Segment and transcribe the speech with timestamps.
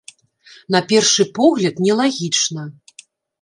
[0.75, 2.67] На першы погляд, нелагічна.